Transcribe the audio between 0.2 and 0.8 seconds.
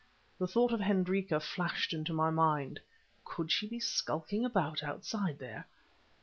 The thought of